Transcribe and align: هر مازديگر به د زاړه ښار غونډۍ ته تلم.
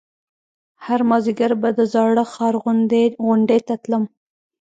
هر 0.85 0.99
مازديگر 1.09 1.51
به 1.61 1.69
د 1.79 1.79
زاړه 1.93 2.23
ښار 2.33 2.55
غونډۍ 3.21 3.59
ته 3.67 3.73
تلم. 3.83 4.03